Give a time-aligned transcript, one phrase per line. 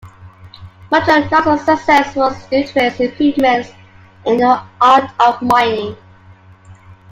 [0.89, 3.69] Much of Nixon's success was due to his improvements
[4.25, 5.95] in the art of mining.